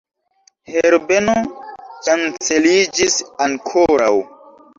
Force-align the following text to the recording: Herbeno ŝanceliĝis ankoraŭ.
Herbeno 0.75 1.35
ŝanceliĝis 2.07 3.19
ankoraŭ. 3.47 4.11